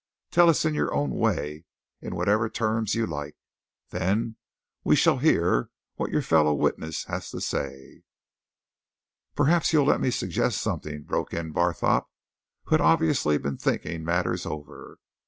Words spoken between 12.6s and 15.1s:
who had obviously been thinking matters over.